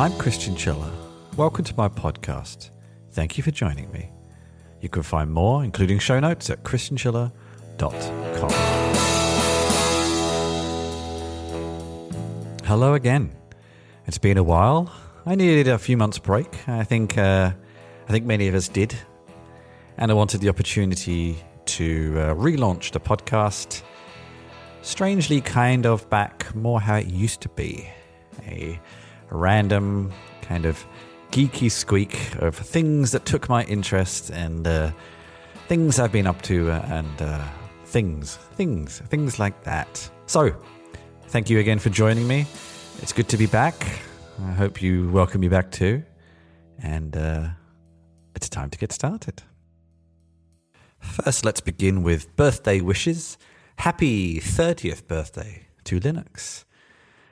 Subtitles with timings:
[0.00, 0.90] I'm Chris Chinchilla.
[1.36, 2.70] Welcome to my podcast.
[3.10, 4.10] Thank you for joining me.
[4.80, 7.30] You can find more, including show notes, at chrischinchilla.com.
[12.64, 13.30] Hello again.
[14.06, 14.90] It's been a while.
[15.26, 16.66] I needed a few months break.
[16.66, 17.52] I think uh,
[18.08, 18.96] I think many of us did,
[19.98, 21.36] and I wanted the opportunity
[21.76, 23.82] to uh, relaunch the podcast.
[24.80, 27.86] Strangely, kind of back more how it used to be,
[28.46, 28.80] a
[29.30, 30.12] random
[30.42, 30.84] kind of
[31.30, 34.90] geeky squeak of things that took my interest and uh,
[35.68, 37.44] things I've been up to uh, and uh,
[37.84, 40.10] things, things, things like that.
[40.26, 40.54] So,
[41.28, 42.46] thank you again for joining me.
[43.02, 43.74] It's good to be back.
[44.42, 46.02] I hope you welcome me back too.
[46.82, 47.48] And uh,
[48.34, 49.42] it's time to get started.
[50.98, 53.38] First, let's begin with birthday wishes.
[53.76, 56.64] Happy 30th birthday to Linux,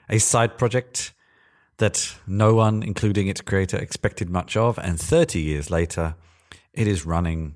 [0.09, 1.13] a side project
[1.79, 6.15] that no one, including its creator, expected much of, and 30 years later,
[6.73, 7.55] it is running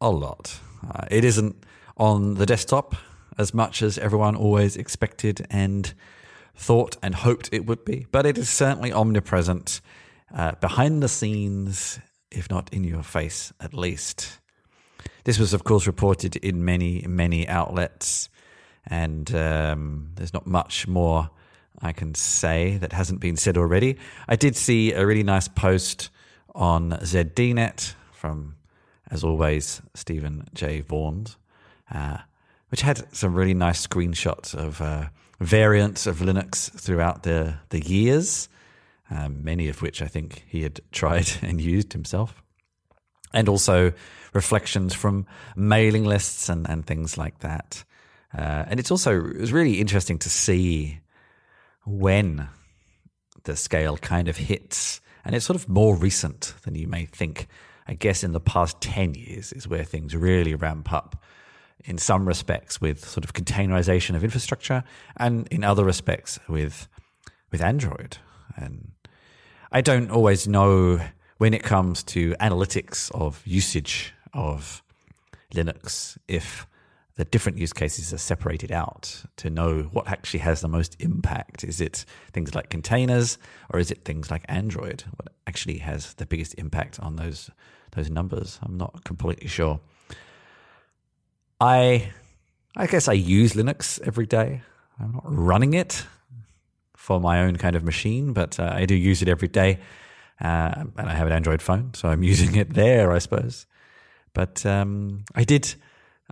[0.00, 0.60] a lot.
[0.88, 1.64] Uh, it isn't
[1.96, 2.94] on the desktop
[3.38, 5.94] as much as everyone always expected and
[6.54, 9.80] thought and hoped it would be, but it is certainly omnipresent
[10.34, 11.98] uh, behind the scenes,
[12.30, 14.38] if not in your face at least.
[15.24, 18.28] This was, of course, reported in many, many outlets,
[18.86, 21.30] and um, there's not much more
[21.80, 23.96] I can say that hasn't been said already.
[24.28, 26.10] I did see a really nice post
[26.54, 28.56] on ZDNet from,
[29.10, 30.80] as always, Steven J.
[30.80, 31.26] Vaughan,
[31.92, 32.18] uh,
[32.68, 35.06] which had some really nice screenshots of uh,
[35.40, 38.48] variants of Linux throughout the, the years,
[39.10, 42.42] um, many of which I think he had tried and used himself.
[43.32, 43.92] And also
[44.32, 45.26] reflections from
[45.56, 47.84] mailing lists and, and things like that.
[48.36, 51.00] Uh, and it's also it was really interesting to see
[51.98, 52.48] when
[53.44, 55.00] the scale kind of hits.
[55.24, 57.48] And it's sort of more recent than you may think.
[57.86, 61.22] I guess in the past 10 years is where things really ramp up
[61.84, 64.84] in some respects with sort of containerization of infrastructure
[65.16, 66.88] and in other respects with
[67.50, 68.18] with Android.
[68.56, 68.92] And
[69.72, 71.00] I don't always know
[71.38, 74.82] when it comes to analytics of usage of
[75.52, 76.66] Linux if
[77.20, 81.62] the different use cases are separated out to know what actually has the most impact.
[81.62, 83.36] Is it things like containers
[83.68, 85.04] or is it things like Android?
[85.18, 87.50] What actually has the biggest impact on those
[87.90, 88.58] those numbers?
[88.62, 89.80] I'm not completely sure.
[91.60, 92.10] I
[92.74, 94.62] I guess I use Linux every day.
[94.98, 96.06] I'm not running it
[96.96, 99.78] for my own kind of machine, but uh, I do use it every day.
[100.40, 103.66] Uh, and I have an Android phone, so I'm using it there, I suppose.
[104.32, 105.74] But um, I did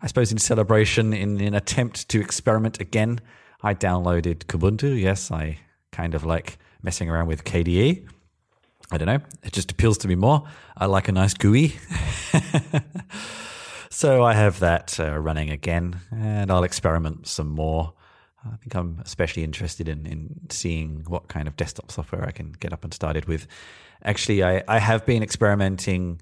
[0.00, 3.20] I suppose in celebration, in an attempt to experiment again,
[3.62, 5.00] I downloaded Kubuntu.
[5.00, 5.58] Yes, I
[5.90, 8.06] kind of like messing around with KDE.
[8.90, 9.20] I don't know.
[9.42, 10.44] It just appeals to me more.
[10.76, 11.76] I like a nice GUI.
[13.90, 17.92] so I have that uh, running again, and I'll experiment some more.
[18.46, 22.52] I think I'm especially interested in, in seeing what kind of desktop software I can
[22.52, 23.46] get up and started with.
[24.04, 26.20] Actually, I, I have been experimenting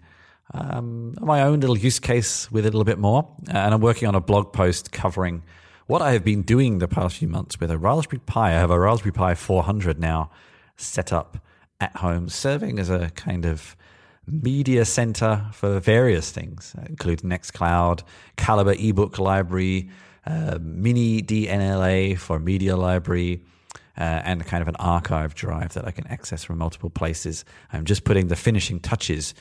[0.54, 3.28] um, my own little use case with it a little bit more.
[3.48, 5.42] And I'm working on a blog post covering
[5.86, 8.48] what I have been doing the past few months with a Raspberry Pi.
[8.48, 10.30] I have a Raspberry Pi 400 now
[10.76, 11.38] set up
[11.80, 13.76] at home, serving as a kind of
[14.26, 18.02] media center for various things, including Nextcloud,
[18.36, 19.88] Calibre ebook library,
[20.26, 23.42] uh, mini DNLA for media library.
[23.98, 27.46] Uh, and kind of an archive drive that I can access from multiple places.
[27.72, 29.32] I'm just putting the finishing touches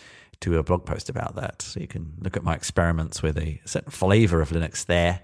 [0.46, 1.62] to a blog post about that.
[1.62, 5.22] So you can look at my experiments with a certain flavor of Linux there.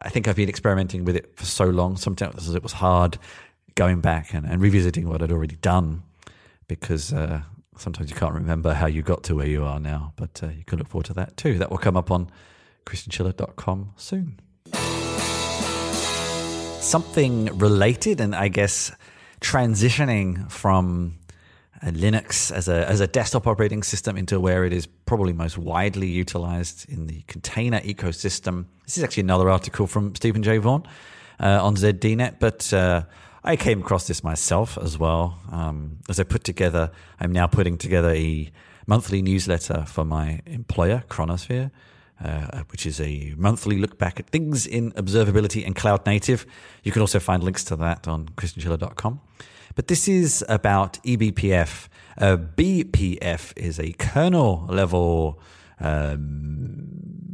[0.00, 1.96] I think I've been experimenting with it for so long.
[1.96, 3.18] Sometimes it was hard
[3.74, 6.04] going back and, and revisiting what I'd already done
[6.68, 7.42] because uh,
[7.76, 10.14] sometimes you can't remember how you got to where you are now.
[10.16, 11.58] But uh, you can look forward to that too.
[11.58, 12.30] That will come up on
[12.86, 14.40] chrischinchilla.com soon.
[16.80, 18.90] Something related, and I guess
[19.40, 21.18] transitioning from
[21.82, 26.08] Linux as a as a desktop operating system into where it is probably most widely
[26.08, 28.66] utilized in the container ecosystem.
[28.84, 30.58] This is actually another article from Steven J.
[30.58, 30.84] Vaughan
[31.38, 33.04] uh, on ZDNet, but uh,
[33.42, 35.38] I came across this myself as well.
[35.50, 38.50] Um, as I put together, I'm now putting together a
[38.86, 41.70] monthly newsletter for my employer, Chronosphere.
[42.22, 46.44] Uh, which is a monthly look back at things in observability and cloud native.
[46.82, 49.22] You can also find links to that on chrischinchilla.com.
[49.74, 51.88] But this is about eBPF.
[52.18, 55.40] Uh, BPF is a kernel level
[55.78, 56.88] um,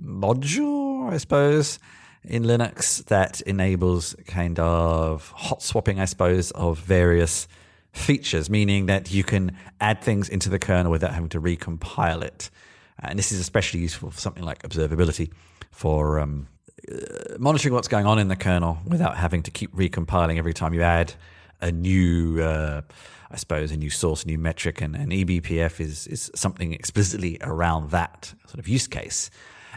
[0.04, 1.78] module, I suppose,
[2.24, 7.48] in Linux that enables kind of hot swapping, I suppose, of various
[7.92, 12.50] features, meaning that you can add things into the kernel without having to recompile it.
[12.98, 15.32] And this is especially useful for something like observability
[15.70, 16.48] for um,
[16.90, 20.74] uh, monitoring what's going on in the kernel without having to keep recompiling every time
[20.74, 21.14] you add
[21.60, 22.82] a new, uh,
[23.30, 24.80] I suppose, a new source, a new metric.
[24.80, 29.30] And, and eBPF is, is something explicitly around that sort of use case.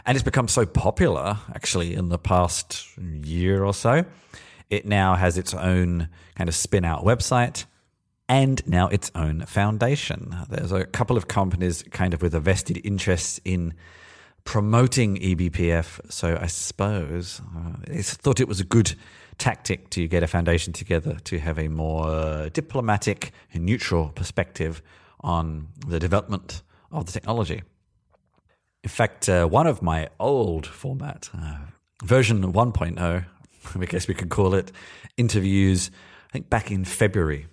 [0.06, 4.04] And it's become so popular, actually, in the past year or so.
[4.70, 7.64] It now has its own kind of spin out website
[8.28, 10.36] and now its own foundation.
[10.48, 13.74] There's a couple of companies kind of with a vested interest in
[14.44, 16.12] promoting eBPF.
[16.12, 18.94] So I suppose uh, thought it was a good
[19.40, 24.82] tactic to get a foundation together to have a more diplomatic and neutral perspective
[25.20, 27.62] on the development of the technology.
[28.82, 31.58] In fact, uh, one of my old format, uh,
[32.04, 33.24] version 1.0,
[33.74, 34.72] I guess we could call it,
[35.16, 35.90] interviews,
[36.30, 37.46] I think back in February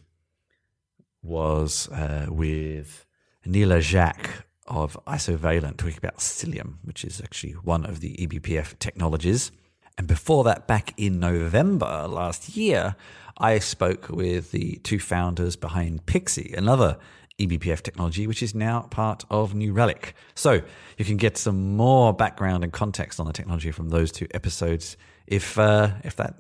[1.24, 3.06] was uh, with
[3.46, 9.52] Nila Jacques of Isovalent talking about Cilium, which is actually one of the eBPF technologies.
[9.98, 12.96] And before that, back in November last year,
[13.38, 16.98] I spoke with the two founders behind Pixie, another
[17.40, 20.16] eBPF technology, which is now part of New Relic.
[20.36, 20.62] So
[20.98, 24.98] you can get some more background and context on the technology from those two episodes
[25.26, 26.36] if uh, if that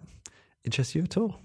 [0.64, 1.40] interests you at all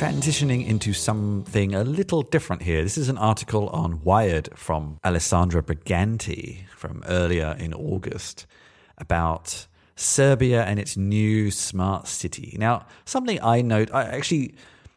[0.00, 2.82] transitioning into something a little different here.
[2.82, 8.46] This is an article on Wired from Alessandra Briganti from earlier in August
[9.00, 9.66] about
[9.96, 12.56] Serbia and its new smart city.
[12.58, 14.54] Now, something I note, I actually,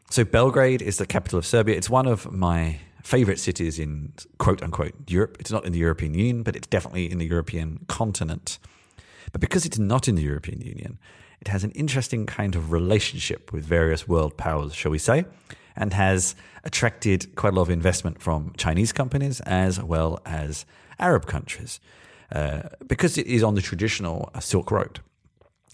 [0.10, 1.76] so Belgrade is the capital of Serbia.
[1.76, 5.38] It's one of my favorite cities in quote unquote Europe.
[5.40, 8.60] It's not in the European Union, but it's definitely in the European continent.
[9.32, 11.00] But because it's not in the European Union,
[11.42, 15.26] it has an interesting kind of relationship with various world powers, shall we say,
[15.76, 20.66] and has attracted quite a lot of investment from Chinese companies as well as
[21.00, 21.82] Arab countries
[22.32, 25.00] uh, because it is on the traditional Silk Road.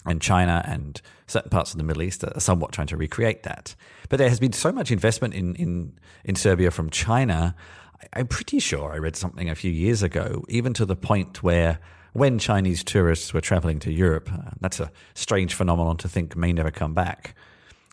[0.06, 3.74] And China and certain parts of the Middle East are somewhat trying to recreate that.
[4.08, 7.54] But there has been so much investment in, in, in Serbia from China.
[8.14, 11.80] I'm pretty sure I read something a few years ago, even to the point where
[12.14, 16.52] when Chinese tourists were traveling to Europe, uh, that's a strange phenomenon to think may
[16.52, 17.36] never come back.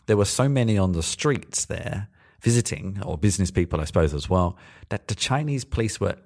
[0.06, 2.08] There were so many on the streets there
[2.40, 4.56] visiting, or business people, I suppose, as well,
[4.88, 6.16] that the Chinese police were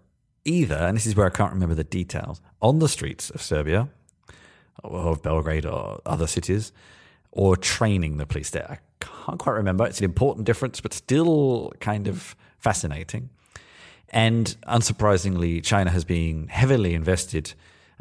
[0.45, 3.89] either, and this is where I can't remember the details, on the streets of Serbia,
[4.83, 6.73] or of Belgrade, or other cities,
[7.31, 8.67] or training the police there.
[8.69, 9.87] I can't quite remember.
[9.87, 13.31] It's an important difference, but still kind of fascinating.
[14.11, 17.55] And unsurprisingly, China has been heavily invested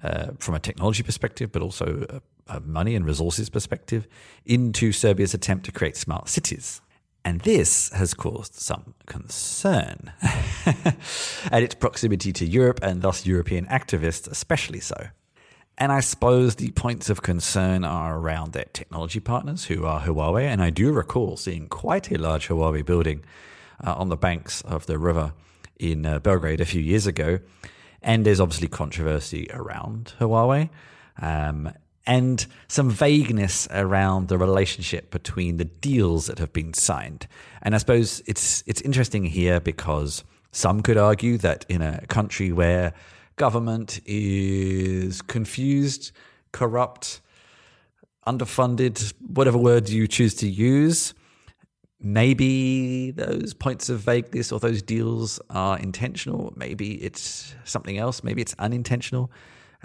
[0.03, 4.07] uh, from a technology perspective, but also a, a money and resources perspective,
[4.45, 6.81] into Serbia's attempt to create smart cities.
[7.23, 10.12] And this has caused some concern
[11.51, 15.09] at its proximity to Europe and thus European activists, especially so.
[15.77, 20.44] And I suppose the points of concern are around their technology partners, who are Huawei.
[20.44, 23.24] And I do recall seeing quite a large Huawei building
[23.83, 25.33] uh, on the banks of the river
[25.79, 27.39] in uh, Belgrade a few years ago.
[28.01, 30.69] And there's obviously controversy around Huawei.
[31.19, 31.72] Um,
[32.05, 37.27] and some vagueness around the relationship between the deals that have been signed.
[37.62, 42.51] And I suppose it's it's interesting here because some could argue that in a country
[42.51, 42.93] where
[43.36, 46.12] government is confused,
[46.51, 47.22] corrupt,
[48.27, 51.13] underfunded, whatever word you choose to use,
[52.00, 56.53] maybe those points of vagueness or those deals are intentional.
[56.55, 58.24] Maybe it's something else.
[58.24, 59.31] Maybe it's unintentional.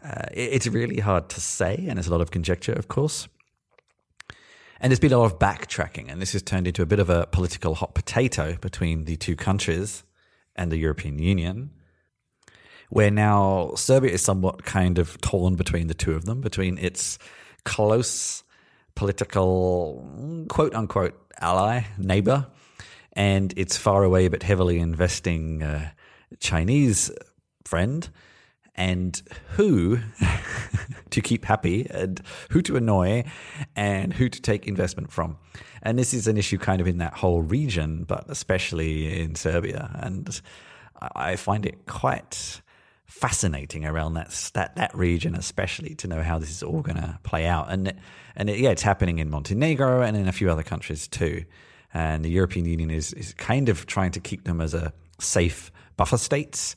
[0.03, 3.29] Uh, it's really hard to say, and there's a lot of conjecture, of course.
[4.81, 7.09] And there's been a lot of backtracking, and this has turned into a bit of
[7.09, 10.05] a political hot potato between the two countries
[10.55, 11.71] and the European Union,
[12.91, 17.19] where now Serbia is somewhat kind of torn between the two of them, between its
[17.65, 18.45] close
[18.95, 22.47] political quote unquote ally, neighbor,
[23.13, 25.91] and its far away but heavily investing uh,
[26.39, 27.11] Chinese
[27.65, 28.09] friend,
[28.77, 29.99] and who
[31.11, 33.25] to keep happy, and who to annoy,
[33.75, 35.39] and who to take investment from.
[35.83, 39.91] And this is an issue kind of in that whole region, but especially in Serbia.
[40.01, 40.41] And
[41.01, 42.61] I find it quite
[43.07, 47.19] fascinating around that that that region, especially to know how this is all going to
[47.23, 47.71] play out.
[47.71, 47.95] And
[48.35, 51.45] and it, yeah, it's happening in Montenegro and in a few other countries too.
[51.95, 55.71] And the European Union is is kind of trying to keep them as a safe
[55.97, 56.77] buffer states,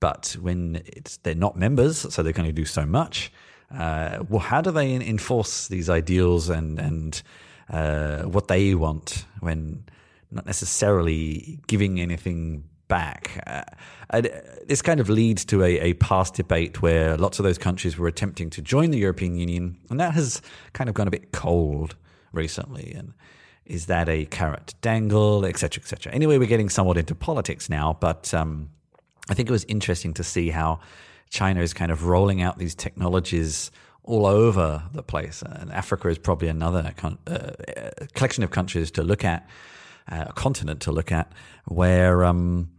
[0.00, 0.82] but when
[1.22, 3.32] they're not members, so they can only do so much.
[3.72, 7.22] Uh, well, how do they enforce these ideals and and
[7.70, 9.84] uh, what they want when
[10.30, 13.42] not necessarily giving anything back.
[13.46, 13.62] Uh,
[14.10, 14.30] and
[14.66, 18.08] this kind of leads to a, a, past debate where lots of those countries were
[18.08, 20.42] attempting to join the European Union, and that has
[20.72, 21.96] kind of gone a bit cold
[22.32, 22.92] recently.
[22.92, 23.14] And
[23.64, 26.12] is that a carrot dangle, etc., etc.?
[26.12, 28.70] Anyway, we're getting somewhat into politics now, but um,
[29.28, 30.80] I think it was interesting to see how
[31.28, 33.70] China is kind of rolling out these technologies
[34.02, 35.42] all over the place.
[35.42, 37.52] And Africa is probably another con- uh,
[38.14, 39.48] collection of countries to look at,
[40.10, 41.30] uh, a continent to look at,
[41.66, 42.70] where um,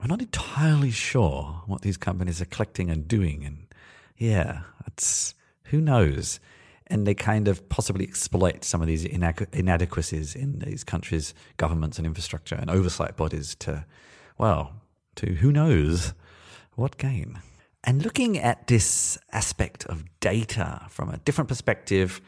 [0.00, 3.44] we're not entirely sure what these companies are collecting and doing.
[3.44, 3.66] And
[4.16, 6.40] yeah, it's who knows.
[6.86, 12.06] And they kind of possibly exploit some of these inadequacies in these countries' governments and
[12.06, 13.84] infrastructure and oversight bodies to,
[14.38, 14.72] well,
[15.20, 16.14] to who knows
[16.74, 17.40] what gain.
[17.84, 22.20] And looking at this aspect of data from a different perspective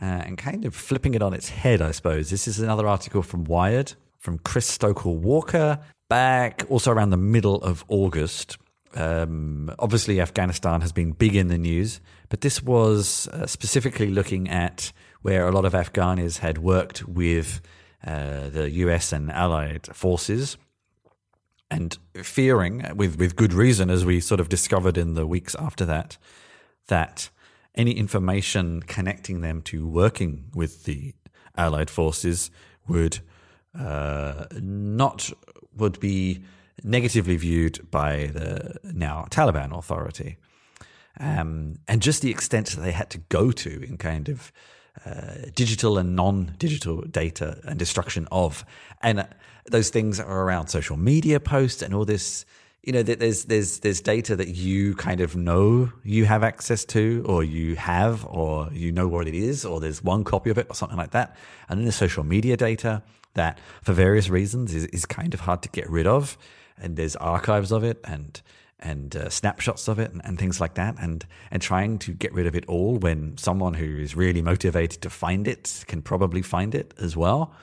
[0.00, 2.30] uh, and kind of flipping it on its head, I suppose.
[2.30, 7.56] This is another article from Wired from Chris Stokel Walker back also around the middle
[7.62, 8.58] of August.
[8.94, 14.48] Um, obviously, Afghanistan has been big in the news, but this was uh, specifically looking
[14.48, 14.92] at
[15.22, 17.60] where a lot of Afghanis had worked with
[18.06, 20.56] uh, the US and allied forces
[21.70, 25.84] and fearing, with, with good reason, as we sort of discovered in the weeks after
[25.84, 26.16] that,
[26.88, 27.30] that
[27.74, 31.14] any information connecting them to working with the
[31.56, 32.50] Allied forces
[32.88, 33.20] would
[33.78, 35.30] uh, not
[35.76, 36.42] would be
[36.82, 40.36] negatively viewed by the now Taliban authority,
[41.18, 44.52] um, and just the extent that they had to go to in kind of
[45.04, 48.64] uh, digital and non-digital data and destruction of,
[49.02, 49.24] and uh,
[49.70, 52.44] those things are around social media posts and all this.
[52.82, 56.84] You know, that there's there's there's data that you kind of know you have access
[56.86, 60.56] to, or you have, or you know what it is, or there's one copy of
[60.56, 61.36] it, or something like that.
[61.68, 63.02] And then there's social media data
[63.34, 66.38] that, for various reasons, is, is kind of hard to get rid of.
[66.78, 68.40] And there's archives of it, and
[68.80, 72.32] and uh, snapshots of it and, and, things like that and and trying to get
[72.32, 76.42] rid of it all when someone who is really motivated to find it can probably
[76.42, 77.54] find it as well.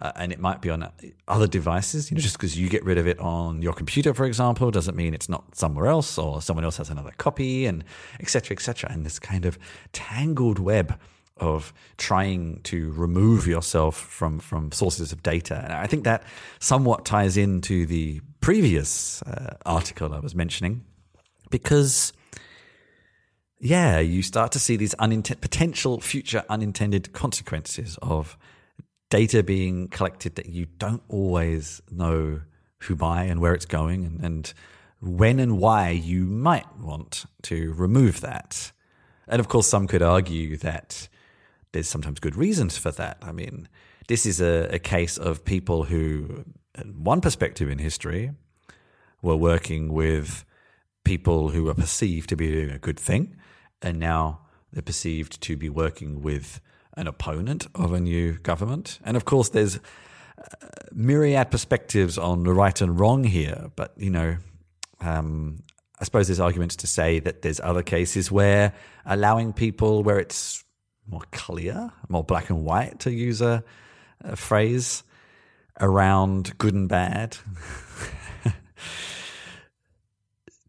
[0.00, 0.90] Uh, and it might be on
[1.28, 4.24] other devices you know just because you get rid of it on your computer for
[4.24, 7.84] example doesn't mean it's not somewhere else or someone else has another copy and
[8.18, 9.56] etc etc and this kind of
[9.92, 10.98] tangled web
[11.38, 15.60] of trying to remove yourself from from sources of data.
[15.64, 16.22] And i think that
[16.60, 20.84] somewhat ties into the previous uh, article I was mentioning,
[21.48, 22.12] because
[23.58, 28.36] yeah, you start to see these potential future unintended consequences of
[29.08, 32.42] data being collected that you don't always know
[32.80, 34.52] who by and where it's going and, and
[35.00, 38.72] when and why you might want to remove that.
[39.26, 41.08] And of course, some could argue that
[41.72, 43.16] there's sometimes good reasons for that.
[43.22, 43.68] I mean,
[44.06, 46.44] this is a, a case of people who
[46.82, 48.32] one perspective in history,
[49.22, 50.44] were working with
[51.04, 53.36] people who were perceived to be doing a good thing,
[53.82, 54.40] and now
[54.72, 56.60] they're perceived to be working with
[56.96, 58.98] an opponent of a new government.
[59.04, 60.56] And of course, there's uh,
[60.92, 64.36] myriad perspectives on the right and wrong here, but you know,
[65.00, 65.62] um,
[66.00, 68.72] I suppose there's arguments to say that there's other cases where
[69.06, 70.64] allowing people where it's
[71.06, 73.62] more clear, more black and white, to use a,
[74.20, 75.02] a phrase,
[75.80, 77.36] around good and bad.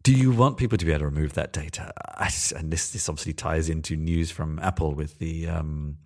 [0.02, 1.92] do you want people to be able to remove that data?
[2.56, 5.98] and this this obviously ties into news from Apple with the um,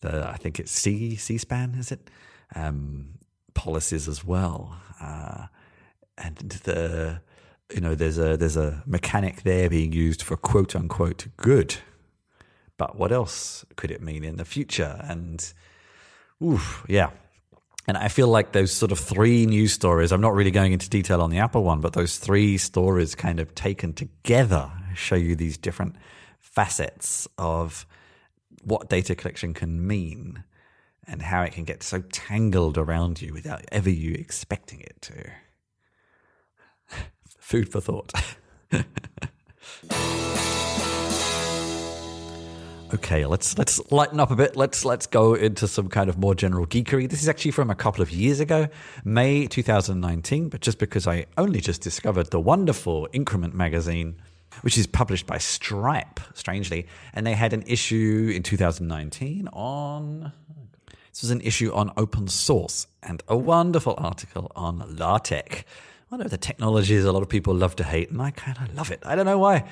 [0.00, 2.10] the I think it's C C SPAN is it
[2.54, 3.18] um,
[3.54, 5.46] policies as well, uh,
[6.18, 7.20] and the
[7.72, 11.76] you know there's a there's a mechanic there being used for quote unquote good,
[12.76, 15.00] but what else could it mean in the future?
[15.04, 15.52] And
[16.42, 17.10] oof, yeah,
[17.86, 20.88] and I feel like those sort of three news stories, I'm not really going into
[20.88, 25.36] detail on the Apple one, but those three stories kind of taken together show you
[25.36, 25.96] these different
[26.40, 27.86] facets of
[28.62, 30.44] what data collection can mean
[31.06, 35.30] and how it can get so tangled around you without ever you expecting it to.
[37.38, 38.12] Food for thought.
[42.94, 44.54] Okay, let's let's lighten up a bit.
[44.54, 47.10] Let's let's go into some kind of more general geekery.
[47.10, 48.68] This is actually from a couple of years ago,
[49.04, 54.14] May 2019, but just because I only just discovered the wonderful Increment magazine,
[54.60, 60.32] which is published by Stripe, strangely, and they had an issue in 2019 on
[61.10, 65.64] this was an issue on open source and a wonderful article on LaTeX.
[66.10, 68.72] One of the technologies a lot of people love to hate, and I kind of
[68.76, 69.02] love it.
[69.04, 69.64] I don't know why.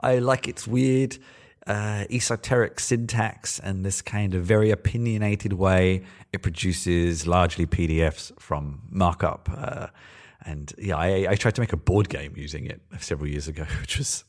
[0.00, 1.18] I like its weird
[1.70, 8.82] uh, esoteric syntax and this kind of very opinionated way it produces largely PDFs from
[8.90, 9.48] markup.
[9.56, 9.86] Uh,
[10.44, 13.64] and yeah, I, I, tried to make a board game using it several years ago,
[13.80, 14.24] which was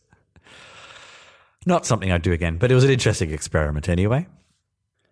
[1.65, 4.27] not something I'd do again, but it was an interesting experiment anyway.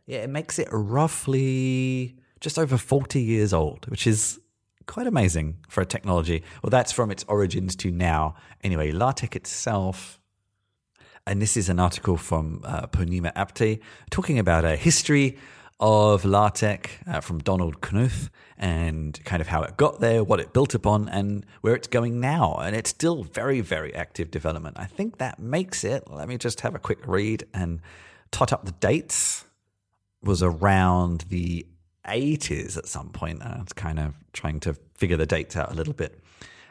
[0.05, 4.39] Yeah, it makes it roughly just over 40 years old, which is
[4.85, 6.43] quite amazing for a technology.
[6.61, 8.35] Well, that's from its origins to now.
[8.63, 10.18] Anyway, LaTeX itself,
[11.29, 15.37] and this is an article from uh, Purnima Apte talking about a history
[15.79, 20.53] of LaTeX uh, from Donald Knuth and kind of how it got there, what it
[20.53, 22.55] built upon, and where it's going now.
[22.55, 24.77] And it's still very, very active development.
[24.79, 27.79] I think that makes it, let me just have a quick read and
[28.31, 29.45] tot up the dates,
[30.23, 31.67] was around the
[32.07, 33.43] 80s at some point.
[33.43, 36.19] I was kind of trying to figure the dates out a little bit.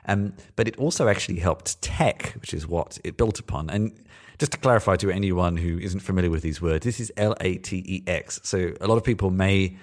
[0.09, 3.71] Um, but it also actually helped tech, which is what it built upon.
[3.71, 3.93] And
[4.39, 7.57] just to clarify to anyone who isn't familiar with these words, this is L A
[7.59, 8.41] T E X.
[8.43, 9.77] So a lot of people may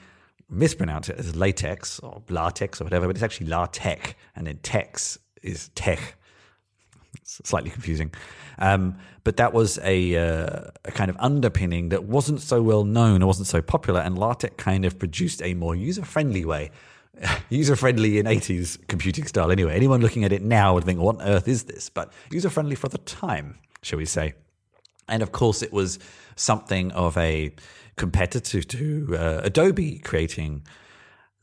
[0.50, 5.18] mispronounce it as latex or latex or whatever, but it's actually LaTeX, and then tex
[5.42, 6.16] is tech.
[7.22, 8.12] It's slightly confusing.
[8.60, 13.24] Um, but that was a, uh, a kind of underpinning that wasn't so well known
[13.24, 16.72] or wasn't so popular, and LaTeX kind of produced a more user friendly way.
[17.50, 19.76] user friendly in 80s computing style, anyway.
[19.76, 21.90] Anyone looking at it now would think, what on earth is this?
[21.90, 24.34] But user friendly for the time, shall we say.
[25.08, 26.00] And of course, it was
[26.36, 27.54] something of a
[27.96, 30.64] competitor to uh, Adobe creating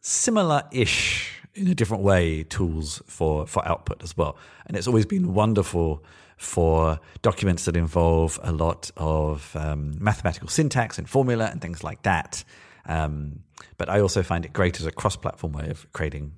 [0.00, 4.36] similar ish in a different way tools for, for output as well.
[4.66, 6.04] And it's always been wonderful
[6.36, 12.02] for documents that involve a lot of um, mathematical syntax and formula and things like
[12.02, 12.42] that.
[12.86, 13.40] Um,
[13.76, 16.33] but I also find it great as a cross platform way of creating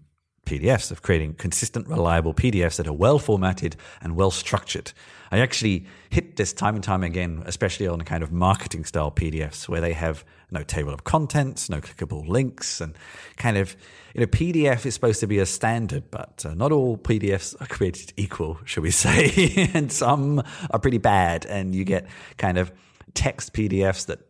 [0.45, 4.93] PDFs, of creating consistent, reliable PDFs that are well formatted and well structured.
[5.31, 9.69] I actually hit this time and time again, especially on kind of marketing style PDFs
[9.69, 12.97] where they have no table of contents, no clickable links, and
[13.37, 13.77] kind of,
[14.15, 17.67] you know, PDF is supposed to be a standard, but uh, not all PDFs are
[17.67, 19.71] created equal, shall we say.
[19.75, 22.07] and some are pretty bad, and you get
[22.37, 22.71] kind of
[23.15, 24.21] text PDFs that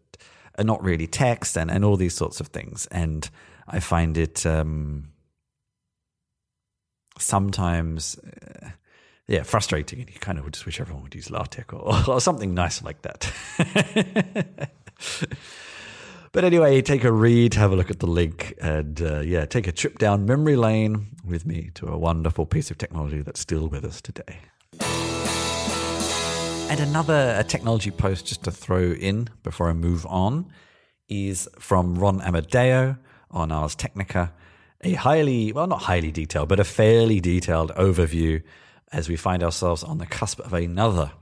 [0.58, 2.86] are not really text and, and all these sorts of things.
[2.90, 3.28] And
[3.66, 5.08] I find it, um,
[7.18, 8.70] sometimes, uh,
[9.26, 12.20] yeah, frustrating, and you kind of would just wish everyone would use LaTeX or, or
[12.20, 13.32] something nice like that.
[16.32, 19.66] but anyway, take a read, have a look at the link, and uh, yeah, take
[19.66, 23.66] a trip down memory lane with me to a wonderful piece of technology that's still
[23.66, 24.38] with us today.
[26.70, 30.46] And another technology post just to throw in before I move on
[31.09, 32.96] is from Ron Amadeo
[33.31, 34.33] on Ars Technica
[34.85, 38.42] a highly, well, not highly detailed, but a fairly detailed overview
[38.92, 41.12] as we find ourselves on the cusp of another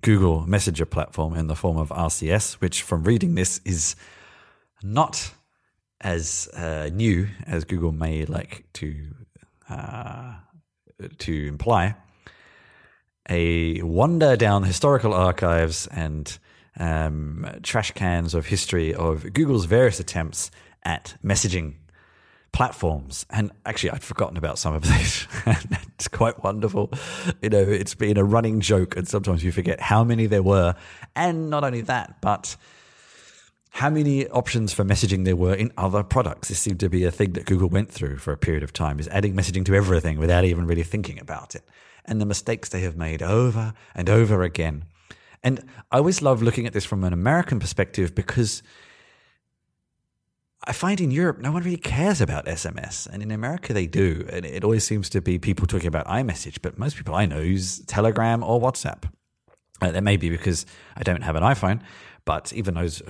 [0.00, 3.96] Google Messenger platform in the form of RCS, which from reading this is
[4.82, 5.32] not
[6.00, 9.14] as uh, new as Google may like to
[9.68, 10.34] uh,
[11.18, 11.96] to imply.
[13.28, 16.38] A wander down historical archives and
[16.78, 20.50] um, trash cans of history of Google's various attempts
[20.82, 21.74] at messaging
[22.52, 23.26] platforms.
[23.30, 25.26] And actually, I'd forgotten about some of these.
[25.46, 26.90] it's quite wonderful.
[27.42, 30.74] You know, it's been a running joke, and sometimes you forget how many there were.
[31.16, 32.56] And not only that, but
[33.70, 36.48] how many options for messaging there were in other products.
[36.48, 39.00] This seemed to be a thing that Google went through for a period of time,
[39.00, 41.64] is adding messaging to everything without even really thinking about it.
[42.04, 44.84] And the mistakes they have made over and over again.
[45.42, 48.62] And I always love looking at this from an American perspective because
[50.66, 53.06] I find in Europe, no one really cares about SMS.
[53.06, 54.26] And in America, they do.
[54.30, 57.40] And it always seems to be people talking about iMessage, but most people I know
[57.40, 59.04] use Telegram or WhatsApp.
[59.82, 60.64] Uh, that may be because
[60.96, 61.80] I don't have an iPhone,
[62.24, 63.02] but even those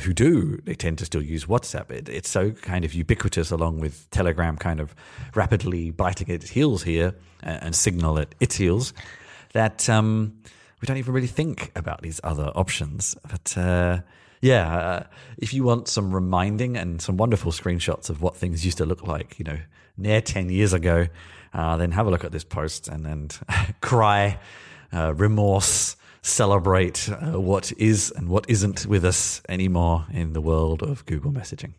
[0.00, 1.90] who do, they tend to still use WhatsApp.
[1.90, 4.94] It, it's so kind of ubiquitous, along with Telegram kind of
[5.34, 8.92] rapidly biting its heels here and, and Signal at its heels,
[9.54, 10.34] that um,
[10.80, 13.16] we don't even really think about these other options.
[13.28, 14.00] But uh,
[14.40, 15.02] yeah, uh,
[15.38, 19.06] if you want some reminding and some wonderful screenshots of what things used to look
[19.06, 19.58] like, you know,
[19.96, 21.08] near 10 years ago,
[21.54, 23.30] uh, then have a look at this post and then
[23.80, 24.38] cry,
[24.92, 30.82] uh, remorse, celebrate uh, what is and what isn't with us anymore in the world
[30.82, 31.74] of Google messaging.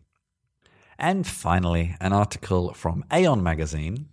[1.00, 4.08] And finally, an article from Aeon magazine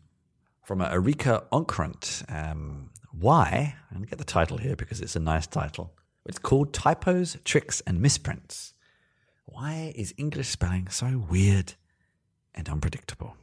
[0.62, 2.24] from Arika Okrent.
[2.32, 3.76] Um, why?
[3.94, 5.92] I'm get the title here because it's a nice title.
[6.24, 8.72] It's called Typos, Tricks, and Misprints.
[9.44, 11.74] Why is English spelling so weird
[12.54, 13.36] and unpredictable?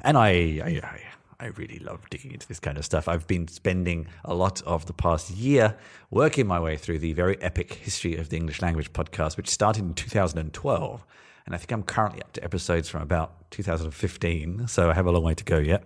[0.00, 0.28] And I,
[0.64, 1.00] I, I
[1.46, 3.08] really love digging into this kind of stuff.
[3.08, 5.76] I've been spending a lot of the past year
[6.10, 9.84] working my way through the very epic history of the English language podcast, which started
[9.84, 11.06] in 2012.
[11.46, 15.10] And I think I'm currently up to episodes from about 2015, so I have a
[15.10, 15.84] long way to go yet.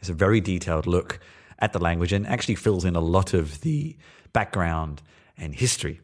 [0.00, 1.20] It's a very detailed look
[1.58, 3.96] at the language and actually fills in a lot of the
[4.32, 5.02] background
[5.38, 6.00] and history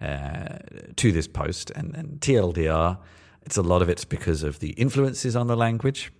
[0.00, 0.58] uh,
[0.96, 1.70] to this post.
[1.70, 2.98] And, and TLDR,
[3.42, 6.12] it's a lot of it's because of the influences on the language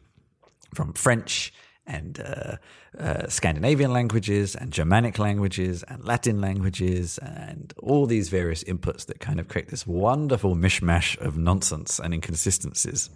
[0.75, 1.53] from French
[1.87, 2.57] and uh,
[2.99, 9.21] uh, Scandinavian languages and Germanic languages and Latin languages and all these various inputs that
[9.21, 13.11] kind of create this wonderful mishmash of nonsense and inconsistencies.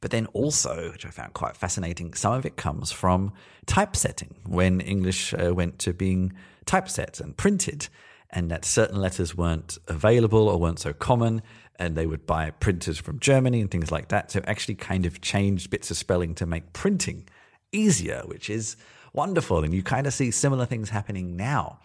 [0.00, 3.32] But then also, which I found quite fascinating, some of it comes from
[3.64, 6.34] typesetting when English uh, went to being
[6.66, 7.88] typeset and printed,
[8.28, 11.40] and that certain letters weren't available or weren't so common,
[11.78, 14.30] and they would buy printers from Germany and things like that.
[14.30, 17.26] So actually, kind of changed bits of spelling to make printing
[17.74, 18.76] easier, which is
[19.12, 19.64] wonderful.
[19.64, 21.78] And you kind of see similar things happening now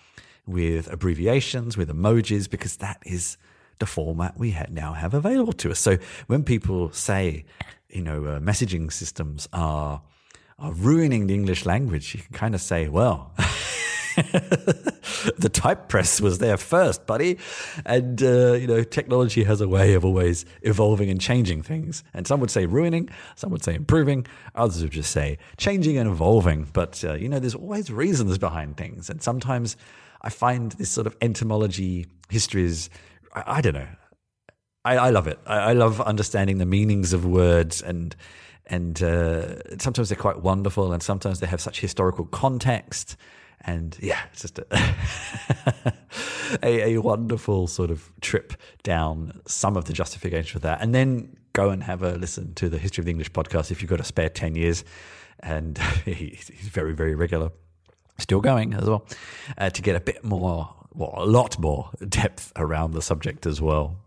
[0.46, 3.38] with abbreviations, with emojis, because that is
[3.80, 5.80] the format we now have available to us.
[5.80, 5.98] So
[6.28, 7.46] when people say
[7.90, 10.02] you know, uh, messaging systems are
[10.58, 13.32] are ruining the English language, you can kind of say, well,
[15.38, 17.38] the type press was there first, buddy.
[17.86, 22.04] And, uh, you know, technology has a way of always evolving and changing things.
[22.14, 26.10] And some would say ruining, some would say improving, others would just say changing and
[26.10, 26.68] evolving.
[26.74, 29.10] But, uh, you know, there's always reasons behind things.
[29.10, 29.78] And sometimes
[30.22, 32.90] I find this sort of etymology histories,
[33.34, 33.88] I, I don't know,
[34.86, 35.40] I, I love it.
[35.46, 38.16] I, I, love understanding the meanings of words and
[38.66, 43.18] and uh, sometimes they're quite wonderful and sometimes they have such historical context
[43.62, 44.66] and yeah, it's just a,
[46.64, 50.82] a, a, wonderful sort of trip down some of the justification for that.
[50.82, 53.82] And then go and have a listen to the History of the English podcast if
[53.82, 54.84] you've got a spare 10 years.
[55.42, 57.52] And he's very, very regular,
[58.18, 59.06] still going as well,
[59.58, 63.62] uh, to get a bit more, well, a lot more depth around the subject as
[63.62, 63.98] well.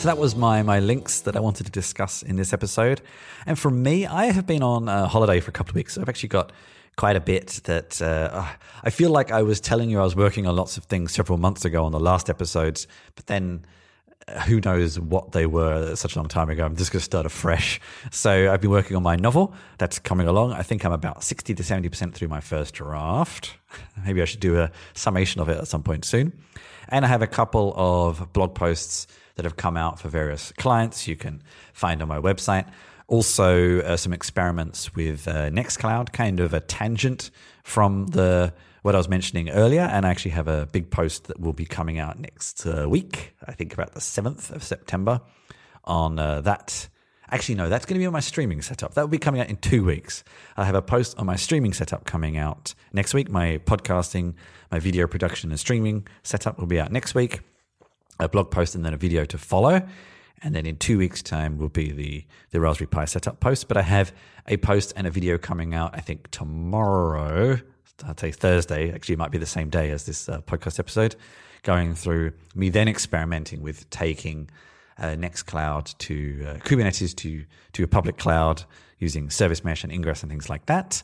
[0.00, 3.02] So that was my my links that I wanted to discuss in this episode.
[3.44, 5.92] And for me, I have been on a holiday for a couple of weeks.
[5.92, 6.52] So I've actually got
[6.96, 8.46] quite a bit that uh,
[8.82, 11.36] I feel like I was telling you I was working on lots of things several
[11.36, 13.66] months ago on the last episodes, but then
[14.26, 16.64] uh, who knows what they were such a long time ago.
[16.64, 17.78] I'm just going to start afresh.
[18.10, 20.54] So I've been working on my novel that's coming along.
[20.54, 23.54] I think I'm about 60 to 70% through my first draft.
[24.06, 26.32] Maybe I should do a summation of it at some point soon.
[26.88, 29.06] And I have a couple of blog posts
[29.40, 32.66] that have come out for various clients you can find on my website.
[33.06, 37.30] Also, uh, some experiments with uh, Nextcloud, kind of a tangent
[37.64, 39.80] from the what I was mentioning earlier.
[39.80, 43.34] And I actually have a big post that will be coming out next uh, week,
[43.46, 45.22] I think about the 7th of September,
[45.84, 46.90] on uh, that.
[47.30, 48.92] Actually, no, that's going to be on my streaming setup.
[48.92, 50.22] That will be coming out in two weeks.
[50.58, 53.30] I have a post on my streaming setup coming out next week.
[53.30, 54.34] My podcasting,
[54.70, 57.40] my video production and streaming setup will be out next week
[58.20, 59.82] a blog post and then a video to follow.
[60.42, 63.68] And then in two weeks' time will be the, the Raspberry Pi setup post.
[63.68, 64.12] But I have
[64.46, 67.60] a post and a video coming out, I think, tomorrow.
[68.06, 68.92] I'd say Thursday.
[68.92, 71.16] Actually, it might be the same day as this uh, podcast episode,
[71.62, 74.48] going through me then experimenting with taking
[74.98, 78.64] uh, Nextcloud to uh, Kubernetes to, to a public cloud
[78.98, 81.02] using Service Mesh and Ingress and things like that.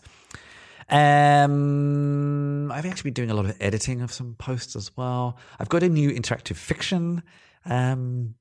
[0.89, 5.37] Um, I've actually been doing a lot of editing of some posts as well.
[5.59, 7.23] I've got a new interactive fiction
[7.65, 8.35] um,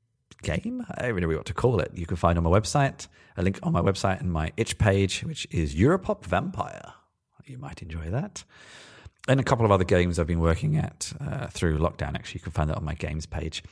[0.43, 0.85] game.
[0.95, 1.91] I don't know what to call it.
[1.95, 5.23] You can find on my website, a link on my website and my itch page,
[5.23, 6.93] which is Europop Vampire.
[7.45, 8.43] You might enjoy that.
[9.27, 12.15] And a couple of other games I've been working at uh, through lockdown.
[12.15, 13.63] Actually, you can find that on my games page.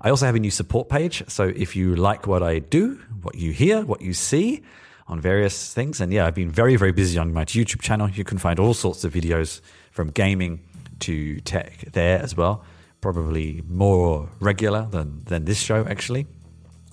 [0.00, 1.22] I also have a new support page.
[1.28, 4.62] So if you like what I do, what you hear, what you see,
[5.10, 6.00] on various things.
[6.00, 8.08] And yeah, I've been very, very busy on my YouTube channel.
[8.08, 10.60] You can find all sorts of videos from gaming
[11.00, 12.64] to tech there as well.
[13.00, 16.26] Probably more regular than, than this show, actually.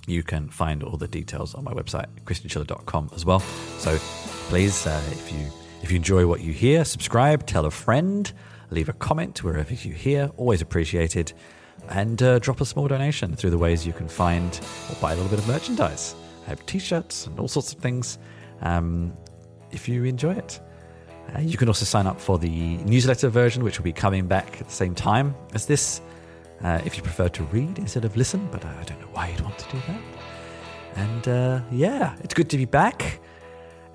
[0.08, 3.42] You can find all the details on my website, chrischinchilla.com as well.
[3.78, 3.98] So
[4.50, 5.52] please, uh, if you
[5.84, 8.32] if you enjoy what you hear, subscribe, tell a friend,
[8.72, 10.32] leave a comment wherever you hear.
[10.38, 11.34] Always appreciated.
[11.90, 15.16] And uh, drop a small donation through the ways you can find or buy a
[15.16, 16.16] little bit of merchandise.
[16.48, 18.18] Have t-shirts and all sorts of things.
[18.62, 19.14] Um,
[19.72, 20.60] if you enjoy it,
[21.36, 24.60] uh, you can also sign up for the newsletter version, which will be coming back
[24.62, 26.02] at the same time as this.
[26.64, 29.42] Uh, if you prefer to read instead of listen, but I don't know why you'd
[29.42, 30.02] want to do that.
[30.96, 33.20] And uh, yeah, it's good to be back.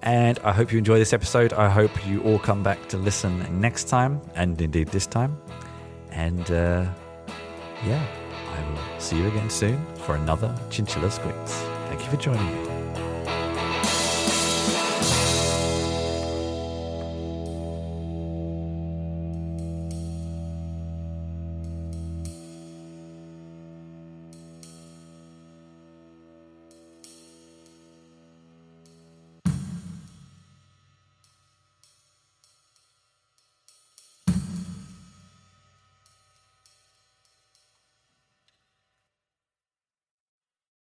[0.03, 1.53] And I hope you enjoy this episode.
[1.53, 5.37] I hope you all come back to listen next time, and indeed this time.
[6.11, 6.87] And uh,
[7.87, 8.05] yeah,
[8.53, 11.72] I will see you again soon for another Chinchilla Squeaks.
[12.05, 12.72] Thank